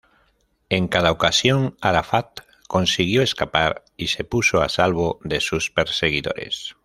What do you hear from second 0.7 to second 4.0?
cada ocasión, Arafat consiguió escapar,